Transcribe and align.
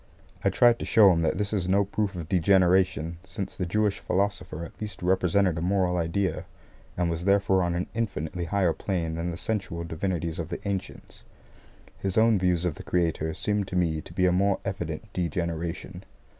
I 0.43 0.49
tried 0.49 0.79
to 0.79 0.85
show 0.85 1.11
him 1.13 1.21
that 1.21 1.37
this 1.37 1.53
is 1.53 1.69
no 1.69 1.85
proof 1.85 2.15
of 2.15 2.27
degeneration, 2.27 3.19
since 3.23 3.55
the 3.55 3.67
Jewish 3.67 3.99
Philosopher 3.99 4.65
at 4.65 4.81
least 4.81 5.03
represented 5.03 5.59
a 5.59 5.61
moral 5.61 5.95
idea, 5.95 6.45
and 6.97 7.07
was 7.07 7.25
therefore 7.25 7.61
on 7.61 7.75
an 7.75 7.85
infinitely 7.93 8.45
higher 8.45 8.73
plane 8.73 9.13
than 9.13 9.29
the 9.29 9.37
sensual 9.37 9.83
divinities 9.83 10.39
of 10.39 10.49
the 10.49 10.67
ancients. 10.67 11.21
His 11.99 12.17
own 12.17 12.39
views 12.39 12.65
of 12.65 12.73
the 12.73 12.83
Creator 12.83 13.35
seem 13.35 13.63
to 13.65 13.75
me 13.75 14.01
to 14.01 14.11
be 14.11 14.25
a 14.25 14.31
more 14.31 14.59
evident 14.65 15.07
degeneration. 15.13 16.03